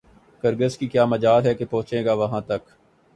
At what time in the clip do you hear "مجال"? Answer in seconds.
1.05-1.53